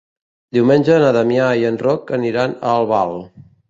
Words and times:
Diumenge 0.57 0.95
na 1.05 1.13
Damià 1.19 1.51
i 1.61 1.69
en 1.71 1.79
Roc 1.87 2.17
aniran 2.21 2.61
a 2.61 2.77
Albal. 2.83 3.19